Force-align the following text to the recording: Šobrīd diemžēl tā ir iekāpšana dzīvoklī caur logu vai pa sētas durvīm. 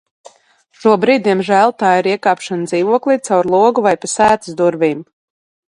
Šobrīd 0.83 1.25
diemžēl 1.27 1.75
tā 1.83 1.91
ir 1.99 2.09
iekāpšana 2.15 2.67
dzīvoklī 2.73 3.19
caur 3.29 3.53
logu 3.57 3.87
vai 3.89 3.95
pa 4.07 4.13
sētas 4.19 4.61
durvīm. 4.63 5.11